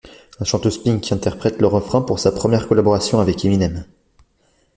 La 0.39 0.47
chanteuse 0.47 0.81
Pink 0.81 1.11
interprète 1.11 1.59
le 1.61 1.67
refrain 1.67 2.01
pour 2.01 2.17
sa 2.17 2.31
première 2.31 2.67
collaboration 2.67 3.19
avec 3.19 3.45
Eminem. 3.45 3.85